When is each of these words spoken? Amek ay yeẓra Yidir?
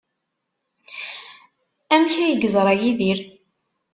Amek 1.93 2.13
ay 2.17 2.31
yeẓra 2.41 2.73
Yidir? 2.81 3.19